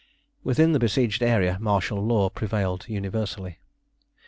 Within 0.43 0.71
the 0.71 0.79
besieged 0.79 1.21
area 1.21 1.59
martial 1.59 2.03
law 2.03 2.29
prevailed 2.31 2.87
universally. 2.89 3.59